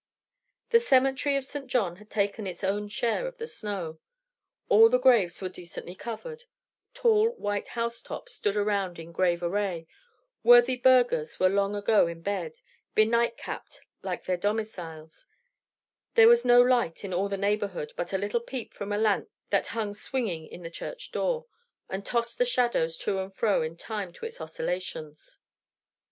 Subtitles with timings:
[0.71, 1.67] The cemetery of St.
[1.67, 3.99] John had taken its own share of the snow.
[4.67, 6.45] All the graves were decently covered;
[6.95, 9.85] tall, white housetops stood around in grave array;
[10.41, 12.53] worthy burghers were long ago in bed,
[12.95, 15.27] benightcapped like their domiciles;
[16.15, 19.29] there was no light in all the neighborhood but a little peep from a lamp
[19.51, 21.41] that hung swinging in the church choir,
[21.91, 25.41] and tossed the shadows to and fro in time to its oscillations.